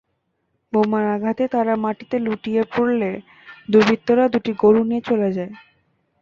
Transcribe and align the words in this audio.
বোমার 0.73 1.05
আঘাতে 1.15 1.43
তাঁরা 1.53 1.73
মাটিতে 1.83 2.15
লুটিয়ে 2.19 2.61
পড়লে 2.73 3.09
দুর্বৃত্তরা 3.69 4.25
দুটি 4.33 4.51
গরু 4.61 4.81
নিয়ে 4.89 5.03
চলে 5.09 5.29
যায়। 5.37 5.53